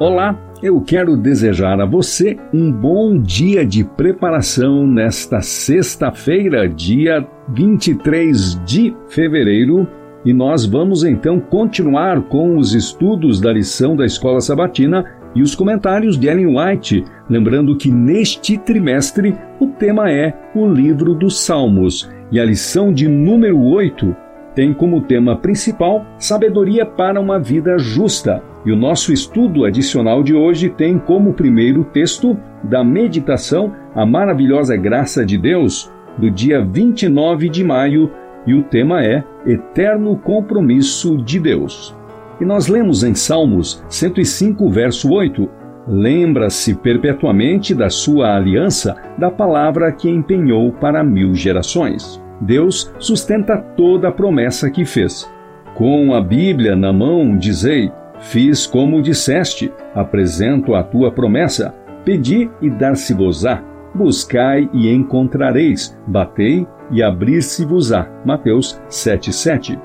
Olá, 0.00 0.38
eu 0.62 0.80
quero 0.80 1.16
desejar 1.16 1.80
a 1.80 1.84
você 1.84 2.38
um 2.54 2.70
bom 2.70 3.20
dia 3.20 3.66
de 3.66 3.82
preparação 3.82 4.86
nesta 4.86 5.40
sexta-feira, 5.40 6.68
dia 6.68 7.26
23 7.48 8.64
de 8.64 8.94
fevereiro, 9.08 9.88
e 10.24 10.32
nós 10.32 10.64
vamos 10.64 11.02
então 11.02 11.40
continuar 11.40 12.22
com 12.28 12.56
os 12.58 12.74
estudos 12.74 13.40
da 13.40 13.52
lição 13.52 13.96
da 13.96 14.06
Escola 14.06 14.40
Sabatina 14.40 15.04
e 15.34 15.42
os 15.42 15.56
comentários 15.56 16.16
de 16.16 16.28
Ellen 16.28 16.56
White, 16.56 17.04
lembrando 17.28 17.76
que 17.76 17.90
neste 17.90 18.56
trimestre 18.56 19.36
o 19.58 19.66
tema 19.66 20.12
é 20.12 20.32
o 20.54 20.64
livro 20.64 21.12
dos 21.12 21.40
Salmos 21.40 22.08
e 22.30 22.38
a 22.38 22.44
lição 22.44 22.92
de 22.92 23.08
número 23.08 23.60
8 23.60 24.14
tem 24.58 24.74
como 24.74 25.02
tema 25.02 25.36
principal 25.36 26.04
sabedoria 26.18 26.84
para 26.84 27.20
uma 27.20 27.38
vida 27.38 27.78
justa. 27.78 28.42
E 28.68 28.70
o 28.70 28.76
nosso 28.76 29.14
estudo 29.14 29.64
adicional 29.64 30.22
de 30.22 30.34
hoje 30.34 30.68
tem 30.68 30.98
como 30.98 31.32
primeiro 31.32 31.84
texto 31.84 32.36
da 32.62 32.84
meditação 32.84 33.72
a 33.94 34.04
maravilhosa 34.04 34.76
graça 34.76 35.24
de 35.24 35.38
Deus, 35.38 35.90
do 36.18 36.30
dia 36.30 36.62
29 36.62 37.48
de 37.48 37.64
maio, 37.64 38.10
e 38.46 38.52
o 38.52 38.62
tema 38.62 39.02
é 39.02 39.24
Eterno 39.46 40.18
Compromisso 40.18 41.16
de 41.16 41.40
Deus. 41.40 41.96
E 42.38 42.44
nós 42.44 42.68
lemos 42.68 43.02
em 43.02 43.14
Salmos 43.14 43.82
105, 43.88 44.68
verso 44.68 45.10
8: 45.10 45.48
Lembra-se 45.88 46.74
perpetuamente 46.74 47.74
da 47.74 47.88
sua 47.88 48.36
aliança, 48.36 48.96
da 49.16 49.30
palavra 49.30 49.90
que 49.92 50.10
empenhou 50.10 50.72
para 50.72 51.02
mil 51.02 51.34
gerações. 51.34 52.22
Deus 52.38 52.92
sustenta 52.98 53.56
toda 53.56 54.08
a 54.08 54.12
promessa 54.12 54.70
que 54.70 54.84
fez. 54.84 55.26
Com 55.74 56.12
a 56.12 56.20
Bíblia 56.20 56.76
na 56.76 56.92
mão, 56.92 57.34
dizei: 57.34 57.90
Fiz 58.20 58.66
como 58.66 59.00
disseste, 59.00 59.72
apresento 59.94 60.74
a 60.74 60.82
tua 60.82 61.10
promessa. 61.10 61.74
Pedi 62.04 62.50
e 62.60 62.68
dar-se-vos-á. 62.68 63.62
Buscai 63.94 64.68
e 64.72 64.92
encontrareis. 64.92 65.96
Batei 66.06 66.66
e 66.90 67.02
abrir-se-vos-á. 67.02 68.08
Mateus 68.24 68.80
7,7. 68.88 69.78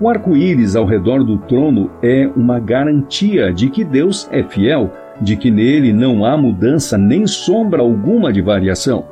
O 0.00 0.08
arco-íris 0.08 0.76
ao 0.76 0.86
redor 0.86 1.24
do 1.24 1.38
trono 1.38 1.90
é 2.02 2.28
uma 2.36 2.60
garantia 2.60 3.52
de 3.52 3.68
que 3.68 3.84
Deus 3.84 4.28
é 4.30 4.42
fiel, 4.42 4.92
de 5.20 5.36
que 5.36 5.50
nele 5.50 5.92
não 5.92 6.24
há 6.24 6.36
mudança 6.36 6.96
nem 6.96 7.26
sombra 7.26 7.82
alguma 7.82 8.32
de 8.32 8.40
variação. 8.40 9.04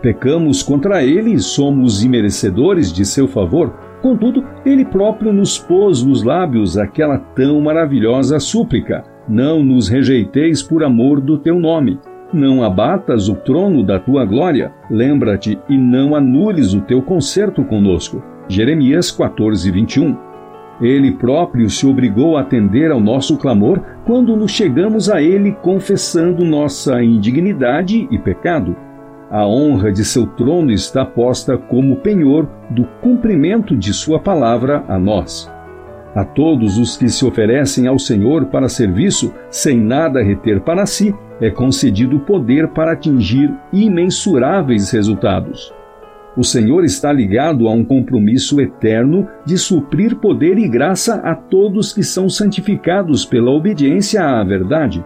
Pecamos 0.00 0.62
contra 0.62 1.04
ele 1.04 1.34
e 1.34 1.38
somos 1.38 2.02
imerecedores 2.02 2.90
de 2.90 3.04
seu 3.04 3.28
favor, 3.28 3.74
contudo, 4.00 4.44
ele 4.64 4.84
próprio 4.84 5.32
nos 5.32 5.58
pôs 5.58 6.02
nos 6.02 6.22
lábios 6.22 6.76
aquela 6.76 7.18
tão 7.18 7.60
maravilhosa 7.60 8.38
súplica: 8.40 9.04
Não 9.28 9.62
nos 9.62 9.88
rejeiteis 9.88 10.62
por 10.62 10.82
amor 10.82 11.20
do 11.20 11.38
teu 11.38 11.58
nome. 11.58 11.98
Não 12.32 12.62
abatas 12.62 13.28
o 13.28 13.34
trono 13.34 13.82
da 13.82 13.98
tua 13.98 14.24
glória, 14.24 14.72
lembra-te 14.88 15.58
e 15.68 15.76
não 15.76 16.14
anules 16.14 16.74
o 16.74 16.80
teu 16.80 17.02
concerto 17.02 17.64
conosco. 17.64 18.22
Jeremias 18.48 19.10
14, 19.10 19.70
21. 19.70 20.16
Ele 20.80 21.12
próprio 21.12 21.68
se 21.68 21.86
obrigou 21.86 22.36
a 22.36 22.40
atender 22.40 22.90
ao 22.90 23.00
nosso 23.00 23.36
clamor 23.36 23.80
quando 24.06 24.36
nos 24.36 24.52
chegamos 24.52 25.10
a 25.10 25.20
Ele 25.20 25.52
confessando 25.52 26.44
nossa 26.44 27.02
indignidade 27.02 28.08
e 28.10 28.18
pecado. 28.18 28.76
A 29.30 29.46
honra 29.46 29.92
de 29.92 30.04
seu 30.04 30.26
trono 30.26 30.72
está 30.72 31.04
posta 31.04 31.56
como 31.56 31.94
penhor 31.94 32.48
do 32.68 32.84
cumprimento 33.00 33.76
de 33.76 33.92
sua 33.92 34.18
palavra 34.18 34.84
a 34.88 34.98
nós. 34.98 35.48
A 36.16 36.24
todos 36.24 36.76
os 36.76 36.96
que 36.96 37.08
se 37.08 37.24
oferecem 37.24 37.86
ao 37.86 37.96
Senhor 37.96 38.46
para 38.46 38.68
serviço, 38.68 39.32
sem 39.48 39.78
nada 39.78 40.20
reter 40.20 40.60
para 40.62 40.84
si, 40.84 41.14
é 41.40 41.48
concedido 41.48 42.18
poder 42.18 42.66
para 42.68 42.90
atingir 42.90 43.54
imensuráveis 43.72 44.90
resultados. 44.90 45.72
O 46.36 46.42
Senhor 46.42 46.84
está 46.84 47.12
ligado 47.12 47.68
a 47.68 47.70
um 47.70 47.84
compromisso 47.84 48.60
eterno 48.60 49.28
de 49.44 49.56
suprir 49.56 50.16
poder 50.16 50.58
e 50.58 50.68
graça 50.68 51.16
a 51.16 51.36
todos 51.36 51.92
que 51.92 52.02
são 52.02 52.28
santificados 52.28 53.24
pela 53.24 53.52
obediência 53.52 54.24
à 54.24 54.42
verdade. 54.42 55.04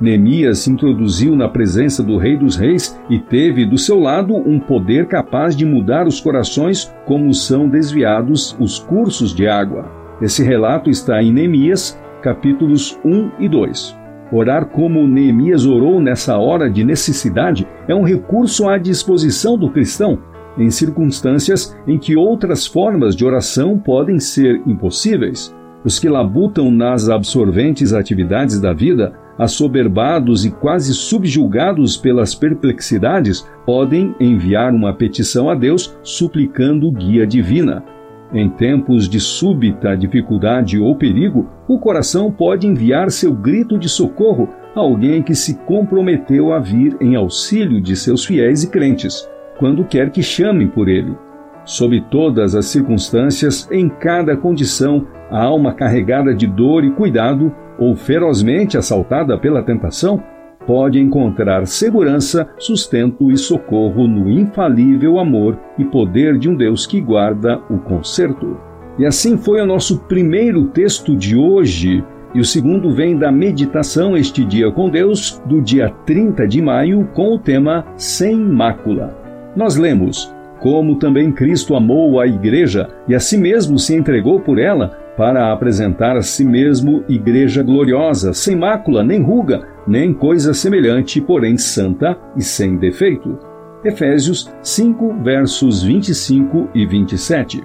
Neemias 0.00 0.60
se 0.60 0.70
introduziu 0.70 1.36
na 1.36 1.48
presença 1.48 2.02
do 2.02 2.16
Rei 2.16 2.36
dos 2.36 2.56
Reis 2.56 2.98
e 3.08 3.18
teve 3.18 3.64
do 3.64 3.78
seu 3.78 4.00
lado 4.00 4.34
um 4.34 4.58
poder 4.58 5.06
capaz 5.06 5.56
de 5.56 5.64
mudar 5.64 6.06
os 6.06 6.20
corações 6.20 6.92
como 7.06 7.32
são 7.32 7.68
desviados 7.68 8.56
os 8.58 8.78
cursos 8.78 9.34
de 9.34 9.46
água. 9.46 9.90
Esse 10.20 10.42
relato 10.42 10.90
está 10.90 11.22
em 11.22 11.32
Neemias, 11.32 11.98
capítulos 12.22 12.98
1 13.04 13.30
e 13.38 13.48
2. 13.48 13.96
Orar 14.32 14.66
como 14.66 15.06
Neemias 15.06 15.64
orou 15.64 16.00
nessa 16.00 16.38
hora 16.38 16.68
de 16.68 16.82
necessidade 16.82 17.66
é 17.86 17.94
um 17.94 18.02
recurso 18.02 18.68
à 18.68 18.78
disposição 18.78 19.56
do 19.56 19.70
cristão, 19.70 20.18
em 20.58 20.70
circunstâncias 20.70 21.76
em 21.86 21.98
que 21.98 22.16
outras 22.16 22.66
formas 22.66 23.14
de 23.14 23.24
oração 23.24 23.78
podem 23.78 24.18
ser 24.18 24.60
impossíveis. 24.66 25.54
Os 25.84 25.98
que 25.98 26.08
labutam 26.08 26.70
nas 26.70 27.08
absorventes 27.08 27.92
atividades 27.92 28.58
da 28.58 28.72
vida 28.72 29.12
assoberbados 29.38 30.44
e 30.44 30.50
quase 30.50 30.94
subjugados 30.94 31.96
pelas 31.96 32.34
perplexidades, 32.34 33.48
podem 33.66 34.14
enviar 34.20 34.72
uma 34.72 34.92
petição 34.92 35.48
a 35.48 35.54
Deus 35.54 35.96
suplicando 36.02 36.90
guia 36.90 37.26
divina. 37.26 37.84
Em 38.32 38.48
tempos 38.48 39.08
de 39.08 39.20
súbita 39.20 39.96
dificuldade 39.96 40.78
ou 40.78 40.96
perigo, 40.96 41.48
o 41.68 41.78
coração 41.78 42.32
pode 42.32 42.66
enviar 42.66 43.10
seu 43.10 43.32
grito 43.32 43.78
de 43.78 43.88
socorro 43.88 44.48
a 44.74 44.80
alguém 44.80 45.22
que 45.22 45.34
se 45.34 45.54
comprometeu 45.60 46.52
a 46.52 46.58
vir 46.58 46.96
em 47.00 47.14
auxílio 47.14 47.80
de 47.80 47.94
seus 47.94 48.24
fiéis 48.24 48.64
e 48.64 48.70
crentes, 48.70 49.28
quando 49.58 49.84
quer 49.84 50.10
que 50.10 50.22
chamem 50.22 50.66
por 50.66 50.88
ele. 50.88 51.16
Sob 51.64 51.98
todas 52.10 52.54
as 52.54 52.66
circunstâncias, 52.66 53.68
em 53.70 53.88
cada 53.88 54.36
condição, 54.36 55.06
a 55.30 55.42
alma 55.42 55.72
carregada 55.72 56.34
de 56.34 56.46
dor 56.46 56.84
e 56.84 56.90
cuidado 56.90 57.54
ou 57.78 57.96
ferozmente 57.96 58.76
assaltada 58.76 59.38
pela 59.38 59.62
tentação, 59.62 60.22
pode 60.66 60.98
encontrar 60.98 61.66
segurança, 61.66 62.48
sustento 62.58 63.30
e 63.30 63.36
socorro 63.36 64.06
no 64.06 64.30
infalível 64.30 65.18
amor 65.18 65.58
e 65.78 65.84
poder 65.84 66.38
de 66.38 66.48
um 66.48 66.56
Deus 66.56 66.86
que 66.86 67.00
guarda 67.00 67.60
o 67.70 67.78
conserto. 67.78 68.56
E 68.98 69.04
assim 69.04 69.36
foi 69.36 69.60
o 69.60 69.66
nosso 69.66 70.00
primeiro 70.00 70.66
texto 70.66 71.16
de 71.16 71.36
hoje. 71.36 72.04
E 72.34 72.40
o 72.40 72.44
segundo 72.44 72.92
vem 72.92 73.16
da 73.16 73.30
meditação 73.30 74.16
Este 74.16 74.44
Dia 74.44 74.70
com 74.70 74.88
Deus, 74.88 75.40
do 75.46 75.60
dia 75.60 75.90
30 76.04 76.48
de 76.48 76.60
maio, 76.60 77.08
com 77.14 77.34
o 77.34 77.38
tema 77.38 77.84
Sem 77.96 78.36
Mácula. 78.36 79.16
Nós 79.54 79.76
lemos: 79.76 80.34
Como 80.60 80.96
também 80.96 81.30
Cristo 81.30 81.76
amou 81.76 82.20
a 82.20 82.26
Igreja 82.26 82.88
e 83.06 83.14
a 83.14 83.20
si 83.20 83.36
mesmo 83.36 83.78
se 83.78 83.94
entregou 83.94 84.40
por 84.40 84.58
ela 84.58 85.03
para 85.16 85.52
apresentar 85.52 86.16
a 86.16 86.22
si 86.22 86.44
mesmo 86.44 87.04
igreja 87.08 87.62
gloriosa, 87.62 88.32
sem 88.32 88.56
mácula, 88.56 89.04
nem 89.04 89.22
ruga, 89.22 89.66
nem 89.86 90.12
coisa 90.12 90.52
semelhante, 90.52 91.20
porém 91.20 91.56
santa 91.56 92.18
e 92.36 92.42
sem 92.42 92.76
defeito. 92.76 93.38
Efésios 93.84 94.50
5, 94.62 95.22
versos 95.22 95.82
25 95.82 96.70
e 96.74 96.86
27. 96.86 97.62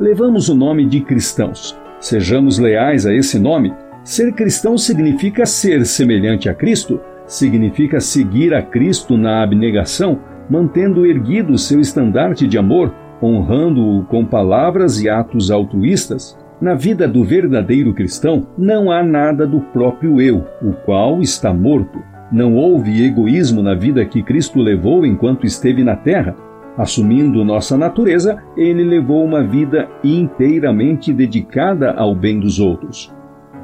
Levamos 0.00 0.48
o 0.48 0.54
nome 0.54 0.84
de 0.86 1.00
cristãos. 1.00 1.78
Sejamos 2.00 2.58
leais 2.58 3.06
a 3.06 3.14
esse 3.14 3.38
nome. 3.38 3.72
Ser 4.02 4.32
cristão 4.32 4.76
significa 4.76 5.46
ser 5.46 5.86
semelhante 5.86 6.48
a 6.48 6.54
Cristo, 6.54 7.00
significa 7.26 8.00
seguir 8.00 8.52
a 8.52 8.60
Cristo 8.60 9.16
na 9.16 9.42
abnegação, 9.42 10.20
mantendo 10.50 11.06
erguido 11.06 11.56
seu 11.56 11.80
estandarte 11.80 12.46
de 12.46 12.58
amor, 12.58 12.92
honrando-o 13.24 14.04
com 14.04 14.24
palavras 14.24 15.00
e 15.00 15.08
atos 15.08 15.50
altruístas. 15.50 16.38
Na 16.60 16.74
vida 16.74 17.08
do 17.08 17.24
verdadeiro 17.24 17.94
cristão 17.94 18.46
não 18.56 18.90
há 18.90 19.02
nada 19.02 19.46
do 19.46 19.60
próprio 19.60 20.20
eu, 20.20 20.44
o 20.62 20.72
qual 20.84 21.20
está 21.20 21.52
morto. 21.52 21.98
Não 22.30 22.54
houve 22.54 23.04
egoísmo 23.04 23.62
na 23.62 23.74
vida 23.74 24.04
que 24.04 24.22
Cristo 24.22 24.60
levou 24.60 25.06
enquanto 25.06 25.46
esteve 25.46 25.82
na 25.82 25.96
terra. 25.96 26.36
Assumindo 26.76 27.44
nossa 27.44 27.78
natureza, 27.78 28.42
ele 28.56 28.84
levou 28.84 29.24
uma 29.24 29.42
vida 29.42 29.88
inteiramente 30.02 31.12
dedicada 31.12 31.92
ao 31.92 32.14
bem 32.14 32.40
dos 32.40 32.58
outros. 32.58 33.14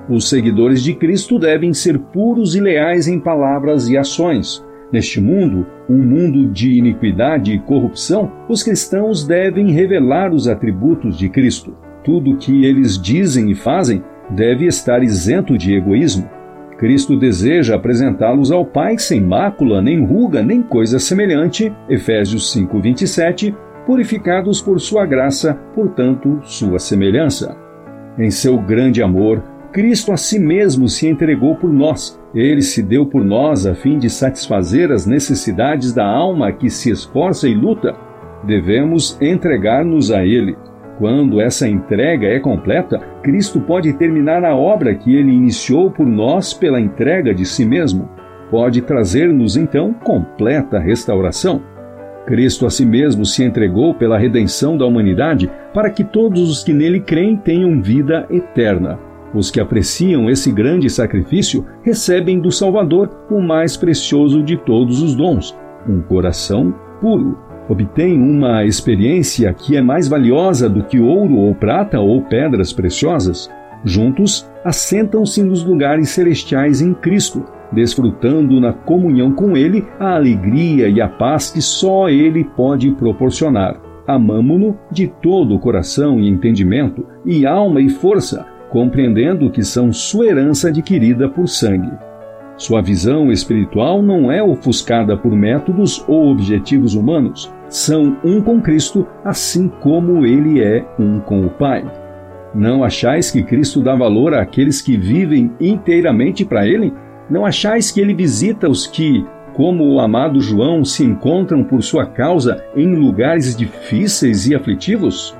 Os 0.08 0.28
seguidores 0.28 0.82
de 0.82 0.94
Cristo 0.94 1.38
devem 1.38 1.74
ser 1.74 1.98
puros 1.98 2.54
e 2.54 2.60
leais 2.60 3.08
em 3.08 3.18
palavras 3.18 3.88
e 3.88 3.96
ações, 3.96 4.64
Neste 4.92 5.20
mundo, 5.20 5.66
um 5.88 5.98
mundo 5.98 6.48
de 6.48 6.76
iniquidade 6.76 7.52
e 7.52 7.58
corrupção, 7.60 8.30
os 8.48 8.62
cristãos 8.62 9.24
devem 9.24 9.70
revelar 9.70 10.32
os 10.32 10.48
atributos 10.48 11.16
de 11.16 11.28
Cristo. 11.28 11.76
Tudo 12.02 12.32
o 12.32 12.36
que 12.36 12.64
eles 12.64 13.00
dizem 13.00 13.50
e 13.50 13.54
fazem 13.54 14.02
deve 14.30 14.66
estar 14.66 15.02
isento 15.02 15.56
de 15.56 15.74
egoísmo. 15.74 16.28
Cristo 16.76 17.16
deseja 17.16 17.76
apresentá-los 17.76 18.50
ao 18.50 18.64
Pai 18.64 18.98
sem 18.98 19.20
mácula, 19.20 19.82
nem 19.82 20.04
ruga, 20.04 20.42
nem 20.42 20.62
coisa 20.62 20.98
semelhante, 20.98 21.72
Efésios 21.88 22.52
5:27, 22.52 23.54
purificados 23.86 24.60
por 24.60 24.80
sua 24.80 25.04
graça, 25.06 25.54
portanto, 25.74 26.40
sua 26.42 26.78
semelhança. 26.78 27.56
Em 28.18 28.30
seu 28.30 28.58
grande 28.58 29.02
amor, 29.02 29.42
Cristo 29.72 30.10
a 30.10 30.16
si 30.16 30.38
mesmo 30.38 30.88
se 30.88 31.06
entregou 31.06 31.54
por 31.54 31.72
nós. 31.72 32.20
Ele 32.34 32.60
se 32.60 32.82
deu 32.82 33.06
por 33.06 33.24
nós 33.24 33.66
a 33.66 33.74
fim 33.74 33.98
de 33.98 34.10
satisfazer 34.10 34.90
as 34.90 35.06
necessidades 35.06 35.92
da 35.92 36.04
alma 36.04 36.50
que 36.50 36.68
se 36.68 36.90
esforça 36.90 37.48
e 37.48 37.54
luta. 37.54 37.94
Devemos 38.44 39.16
entregar-nos 39.20 40.10
a 40.10 40.24
Ele. 40.24 40.56
Quando 40.98 41.40
essa 41.40 41.68
entrega 41.68 42.26
é 42.26 42.40
completa, 42.40 42.98
Cristo 43.22 43.60
pode 43.60 43.92
terminar 43.94 44.44
a 44.44 44.54
obra 44.54 44.94
que 44.94 45.16
ele 45.16 45.32
iniciou 45.32 45.90
por 45.90 46.06
nós 46.06 46.52
pela 46.52 46.78
entrega 46.78 47.32
de 47.32 47.46
si 47.46 47.64
mesmo. 47.64 48.06
Pode 48.50 48.82
trazer-nos 48.82 49.56
então 49.56 49.94
completa 49.94 50.78
restauração. 50.78 51.62
Cristo 52.26 52.66
a 52.66 52.70
si 52.70 52.84
mesmo 52.84 53.24
se 53.24 53.42
entregou 53.42 53.94
pela 53.94 54.18
redenção 54.18 54.76
da 54.76 54.84
humanidade 54.84 55.50
para 55.72 55.88
que 55.88 56.04
todos 56.04 56.50
os 56.50 56.62
que 56.62 56.72
nele 56.72 57.00
creem 57.00 57.34
tenham 57.34 57.80
vida 57.80 58.26
eterna. 58.28 58.98
Os 59.34 59.50
que 59.50 59.60
apreciam 59.60 60.28
esse 60.28 60.50
grande 60.50 60.90
sacrifício 60.90 61.64
recebem 61.82 62.40
do 62.40 62.50
Salvador 62.50 63.08
o 63.30 63.40
mais 63.40 63.76
precioso 63.76 64.42
de 64.42 64.56
todos 64.56 65.02
os 65.02 65.14
dons, 65.14 65.56
um 65.88 66.00
coração 66.00 66.74
puro. 67.00 67.38
Obtêm 67.68 68.20
uma 68.20 68.64
experiência 68.64 69.52
que 69.54 69.76
é 69.76 69.82
mais 69.82 70.08
valiosa 70.08 70.68
do 70.68 70.82
que 70.82 70.98
ouro 70.98 71.36
ou 71.36 71.54
prata 71.54 72.00
ou 72.00 72.22
pedras 72.22 72.72
preciosas. 72.72 73.48
Juntos, 73.84 74.50
assentam-se 74.64 75.42
nos 75.42 75.62
lugares 75.62 76.08
celestiais 76.08 76.82
em 76.82 76.92
Cristo 76.92 77.44
desfrutando 77.72 78.60
na 78.60 78.72
comunhão 78.72 79.32
com 79.32 79.56
Ele 79.56 79.86
a 79.98 80.16
alegria 80.16 80.88
e 80.88 81.00
a 81.00 81.08
paz 81.08 81.50
que 81.50 81.60
só 81.60 82.08
Ele 82.08 82.44
pode 82.44 82.90
proporcionar. 82.92 83.80
Amamo-no 84.06 84.76
de 84.90 85.06
todo 85.06 85.54
o 85.54 85.58
coração 85.58 86.18
e 86.18 86.28
entendimento, 86.28 87.06
e 87.24 87.46
alma 87.46 87.80
e 87.80 87.88
força, 87.88 88.46
compreendendo 88.70 89.50
que 89.50 89.62
são 89.62 89.92
sua 89.92 90.26
herança 90.26 90.68
adquirida 90.68 91.28
por 91.28 91.48
sangue. 91.48 91.90
Sua 92.56 92.82
visão 92.82 93.32
espiritual 93.32 94.02
não 94.02 94.30
é 94.30 94.42
ofuscada 94.42 95.16
por 95.16 95.34
métodos 95.34 96.04
ou 96.06 96.30
objetivos 96.30 96.94
humanos. 96.94 97.52
São 97.68 98.16
um 98.22 98.40
com 98.42 98.60
Cristo, 98.60 99.06
assim 99.24 99.68
como 99.68 100.26
ele 100.26 100.62
é 100.62 100.84
um 100.98 101.20
com 101.20 101.46
o 101.46 101.50
Pai. 101.50 101.84
Não 102.54 102.82
achais 102.82 103.30
que 103.30 103.42
Cristo 103.42 103.80
dá 103.80 103.94
valor 103.94 104.34
àqueles 104.34 104.82
que 104.82 104.96
vivem 104.96 105.52
inteiramente 105.60 106.44
para 106.44 106.66
Ele? 106.66 106.92
Não 107.30 107.46
achais 107.46 107.92
que 107.92 108.00
ele 108.00 108.12
visita 108.12 108.68
os 108.68 108.88
que, 108.88 109.24
como 109.54 109.84
o 109.84 110.00
amado 110.00 110.40
João, 110.40 110.84
se 110.84 111.04
encontram 111.04 111.62
por 111.62 111.80
sua 111.80 112.04
causa 112.04 112.64
em 112.74 112.94
lugares 112.96 113.54
difíceis 113.54 114.48
e 114.48 114.54
aflitivos? 114.54 115.36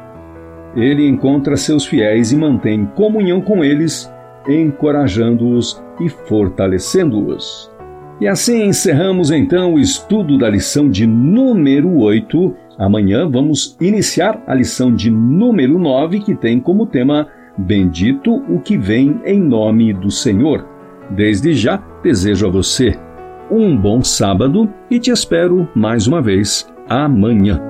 Ele 0.76 1.06
encontra 1.06 1.56
seus 1.56 1.84
fiéis 1.84 2.32
e 2.32 2.36
mantém 2.36 2.86
comunhão 2.94 3.40
com 3.40 3.64
eles, 3.64 4.12
encorajando-os 4.48 5.82
e 6.00 6.08
fortalecendo-os. 6.08 7.70
E 8.20 8.28
assim 8.28 8.64
encerramos 8.64 9.30
então 9.30 9.74
o 9.74 9.78
estudo 9.78 10.38
da 10.38 10.48
lição 10.48 10.88
de 10.88 11.06
número 11.06 11.96
8. 11.96 12.54
Amanhã 12.78 13.28
vamos 13.28 13.76
iniciar 13.80 14.42
a 14.46 14.54
lição 14.54 14.94
de 14.94 15.10
número 15.10 15.78
9, 15.78 16.20
que 16.20 16.34
tem 16.34 16.60
como 16.60 16.86
tema 16.86 17.28
Bendito 17.58 18.36
o 18.48 18.60
que 18.60 18.76
vem 18.78 19.20
em 19.24 19.40
nome 19.40 19.92
do 19.92 20.10
Senhor. 20.10 20.66
Desde 21.10 21.52
já, 21.52 21.82
desejo 22.02 22.46
a 22.46 22.50
você 22.50 22.96
um 23.50 23.76
bom 23.76 24.02
sábado 24.02 24.72
e 24.90 24.98
te 24.98 25.10
espero 25.10 25.68
mais 25.74 26.06
uma 26.06 26.22
vez 26.22 26.72
amanhã. 26.88 27.69